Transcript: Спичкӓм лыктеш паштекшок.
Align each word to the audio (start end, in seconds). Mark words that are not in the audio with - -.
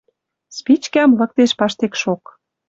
Спичкӓм 0.57 1.11
лыктеш 1.19 1.51
паштекшок. 1.59 2.23